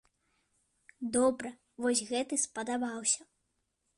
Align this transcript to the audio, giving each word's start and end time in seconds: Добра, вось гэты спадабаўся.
Добра, 1.17 1.51
вось 1.85 2.03
гэты 2.11 2.35
спадабаўся. 2.47 3.21